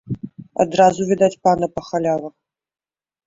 [0.63, 2.33] Адразу відаць пана па халявах.